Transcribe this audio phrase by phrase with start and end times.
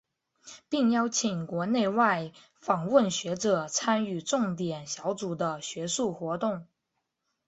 [0.67, 6.65] 并邀请国内外访问学者参与重点小组的学术活动。